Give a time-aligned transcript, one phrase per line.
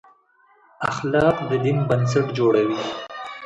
[0.89, 2.79] اخلاق د دین بنسټ جوړوي.